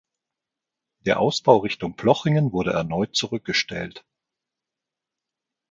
Der 1.05 1.19
Ausbau 1.19 1.57
Richtung 1.57 1.95
Plochingen 1.95 2.53
wurde 2.53 2.71
erneut 2.71 3.15
zurückgestellt. 3.15 4.03